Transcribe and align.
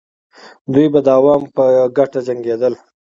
دوی 0.73 0.87
به 0.93 0.99
د 1.05 1.07
عوامو 1.17 1.53
په 1.55 1.63
ګټه 1.97 2.19
جنګېدل. 2.27 2.73